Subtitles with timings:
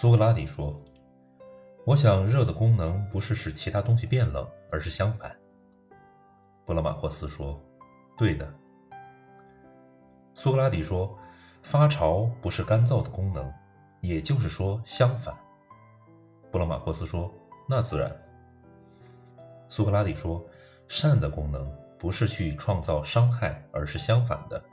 [0.00, 0.74] 苏格拉底说
[1.84, 5.36] ：“我想热的功能不是使其他东西变冷，而是相反。”
[6.64, 7.62] 布勒马霍斯说
[8.16, 8.50] ：“对的。”
[10.32, 11.14] 苏格拉底说
[11.60, 13.52] ：“发潮不是干燥的功能，
[14.00, 15.36] 也就是说相反。”
[16.50, 17.30] 布勒马霍斯说
[17.68, 18.10] ：“那自然。”
[19.68, 20.42] 苏格拉底说
[20.88, 24.64] ：“善的功能不是去创造伤害，而是相反的。”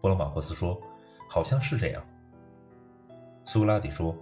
[0.00, 0.80] 布勒马霍斯说
[1.28, 2.06] ：“好像是这样。”
[3.44, 4.16] 苏格拉底说：“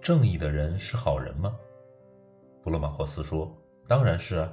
[0.00, 1.54] 正义的人是好人吗？”
[2.62, 3.56] 布罗马霍斯说
[3.88, 4.52] ：“当然是啊。”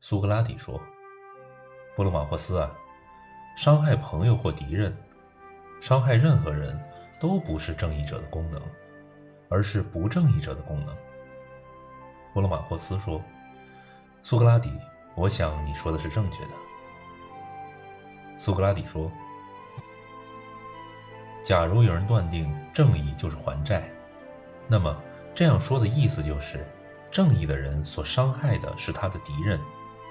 [0.00, 0.80] 苏格拉底说
[1.96, 2.74] ：“布罗马霍斯啊，
[3.56, 4.96] 伤害朋友或敌人，
[5.80, 6.78] 伤害任何人
[7.20, 8.60] 都不是正义者的功能，
[9.48, 10.96] 而是不正义者的功能。”
[12.34, 13.22] 布罗马霍斯说
[14.22, 14.70] ：“苏格拉底，
[15.14, 16.50] 我想你说的是正确的。”
[18.38, 19.10] 苏格拉底说。
[21.42, 23.90] 假如有人断定正义就是还债，
[24.68, 24.96] 那么
[25.34, 26.64] 这样说的意思就是，
[27.10, 29.58] 正义的人所伤害的是他的敌人，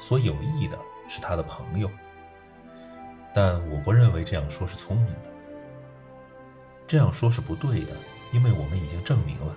[0.01, 1.89] 所有益的是他的朋友。
[3.33, 5.31] 但我不认为这样说是聪明的。
[6.85, 7.93] 这样说是不对的，
[8.33, 9.55] 因为我们已经证明了，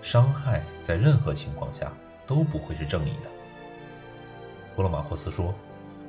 [0.00, 1.92] 伤害在任何情况下
[2.26, 3.28] 都不会是正义的。
[4.74, 5.54] 布罗马霍斯说：“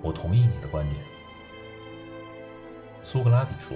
[0.02, 1.03] 我同意你的观点。”
[3.03, 3.75] 苏格拉底说。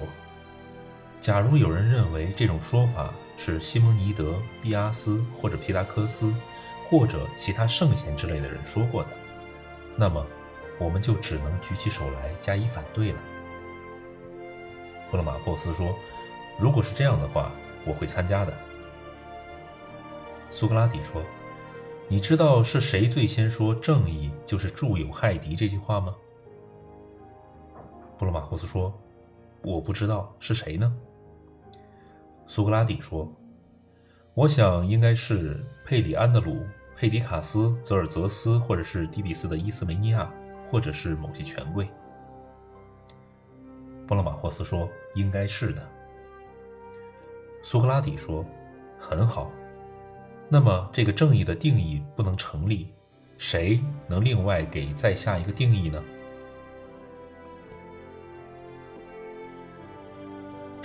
[1.20, 6.32] 假如有人认为这种说法是西蒙尼德、毕阿斯或者皮达科斯，
[6.84, 9.10] 或者其他圣贤之类的人说过的，
[9.96, 10.24] 那么
[10.78, 13.18] 我们就只能举起手来加以反对了。
[15.10, 15.94] 布勒马霍斯说
[16.58, 17.50] ：“如果是这样的话，
[17.84, 18.56] 我会参加的。”
[20.50, 21.22] 苏格拉底说
[22.08, 26.14] ：“你知道是谁最先说‘正义就是助友害敌’这句话吗？”
[28.16, 28.92] 布洛马霍斯说
[29.62, 30.94] ：“我不知道是谁呢。”
[32.48, 33.30] 苏格拉底说
[34.32, 36.64] ：“我想应该是佩里安德鲁、
[36.96, 40.32] 佩迪卡斯、泽尔泽斯，或者是迪比斯的伊斯梅尼亚，
[40.64, 41.86] 或者是某些权贵。”
[44.08, 45.86] 布勒马霍斯说：“应该是的。”
[47.62, 48.42] 苏格拉底说
[48.98, 49.52] ：“很好。
[50.48, 52.88] 那么这个正义的定义不能成立，
[53.36, 56.02] 谁能另外给再下一个定义呢？”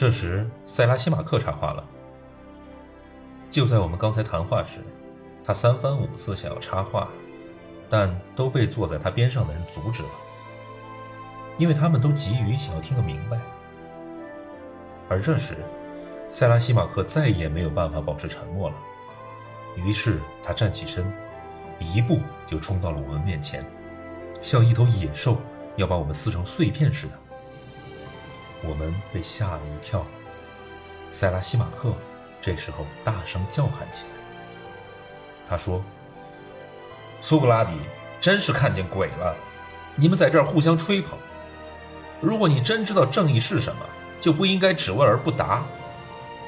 [0.03, 1.81] 这时，塞拉西马克插话了。
[3.49, 4.79] 就在我们刚才谈话时，
[5.45, 7.07] 他三番五次想要插话，
[7.89, 10.09] 但都被坐在他边上的人阻止了，
[11.57, 13.39] 因为他们都急于想要听个明白。
[15.07, 15.55] 而这时，
[16.27, 18.75] 塞拉西马克再也没有办法保持沉默了，
[19.77, 21.09] 于是他站起身，
[21.79, 23.65] 一步就冲到了我们面前，
[24.41, 25.37] 像一头野兽
[25.77, 27.17] 要把我们撕成碎片似的。
[28.65, 30.05] 我们被吓了一跳，
[31.11, 31.93] 塞拉西马克
[32.41, 34.07] 这时候大声叫喊起来。
[35.45, 35.83] 他说
[37.19, 37.73] ：“苏格拉底
[38.21, 39.35] 真是看见鬼了！
[39.95, 41.19] 你们在这儿互相吹捧。
[42.21, 43.81] 如果你真知道正义是什么，
[44.21, 45.63] 就不应该只问而不答，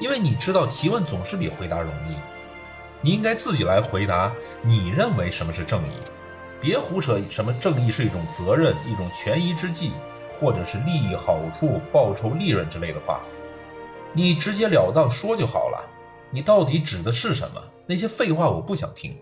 [0.00, 2.16] 因为你知道提问总是比回答容易。
[3.02, 4.32] 你应该自己来回答，
[4.62, 5.92] 你认为什么是正义？
[6.62, 9.92] 别胡扯什么正义是一种责任，一种权宜之计。”
[10.38, 13.20] 或者是利益、好处、报酬、利润之类的话，
[14.12, 15.84] 你直截了当说就好了。
[16.30, 17.62] 你到底指的是什么？
[17.86, 19.16] 那些废话我不想听。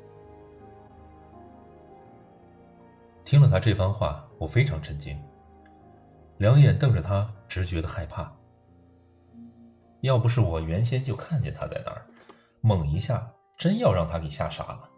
[3.24, 5.18] 听了他这番话，我非常震惊，
[6.38, 8.32] 两眼瞪着他，直觉的害怕。
[10.00, 12.06] 要不是我原先就看见他在那儿，
[12.60, 14.88] 猛一下真要让他给吓傻了。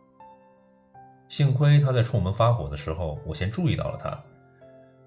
[1.29, 4.21] 幸亏他在冲我们发火的时候，我先注意到了他。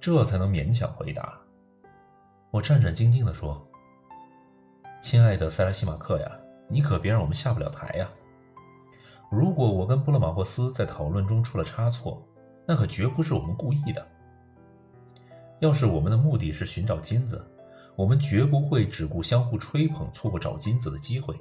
[0.02, 1.38] 这才能勉强回答。
[2.52, 3.68] 我战战兢兢地说
[5.02, 6.32] ：“亲爱的塞拉西马克呀，
[6.68, 8.10] 你可别让我们下不了台呀！
[9.30, 12.26] 如果我跟布勒马霍斯在讨论中出了差错，
[12.66, 14.08] 那可绝不是我们故意的。
[15.60, 17.46] 要是我们的目的是寻找金子，
[17.96, 21.38] 我们绝不会只顾相互吹捧，错过找金子的机会。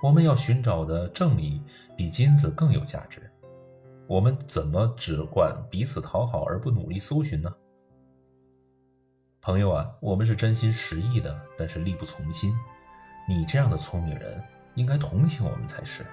[0.00, 1.60] 我们要寻找的正义
[1.96, 3.28] 比金子更有价值。”
[4.08, 7.54] 我们怎么只管彼此讨好而不努力搜寻呢？
[9.42, 12.54] 朋友啊，我们是真心实意的，但是力不从心。
[13.28, 14.42] 你这样的聪明人
[14.74, 16.06] 应该同情我们才是。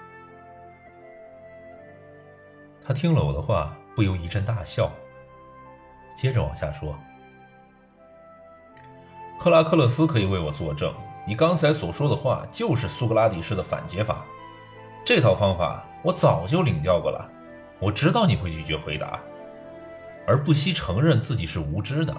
[2.83, 4.91] 他听了我的话，不由一阵大笑，
[6.17, 6.99] 接着往下说
[9.39, 10.93] ：“赫拉克勒斯可以为我作证，
[11.25, 14.25] 你刚才所说的话就是苏格拉底式的反解法。
[15.05, 17.31] 这套方法我早就领教过了。”
[17.79, 19.19] 我知道你会拒绝回答，
[20.25, 22.15] 而不惜承认自己是无知的。